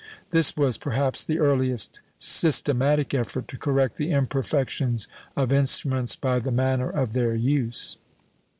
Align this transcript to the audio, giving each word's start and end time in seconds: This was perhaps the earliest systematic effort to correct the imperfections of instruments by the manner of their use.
This 0.31 0.57
was 0.57 0.79
perhaps 0.79 1.23
the 1.23 1.37
earliest 1.37 2.01
systematic 2.17 3.13
effort 3.13 3.47
to 3.49 3.57
correct 3.59 3.97
the 3.97 4.09
imperfections 4.09 5.07
of 5.37 5.53
instruments 5.53 6.15
by 6.15 6.39
the 6.39 6.49
manner 6.49 6.89
of 6.89 7.13
their 7.13 7.35
use. 7.35 7.97